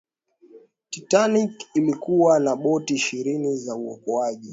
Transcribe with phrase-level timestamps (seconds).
[0.89, 4.49] titanic ilikuwa na boti ishirini za uokoaji